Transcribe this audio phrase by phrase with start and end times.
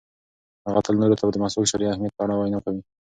[0.67, 2.81] هغه تل نورو ته د مسواک د شرعي اهمیت په اړه وینا کوي.